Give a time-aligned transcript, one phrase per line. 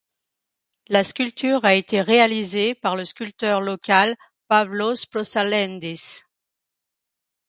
[0.89, 4.15] La sculpture a été réalisée par le sculpteur local
[4.47, 6.23] Pavlos Prosalentis.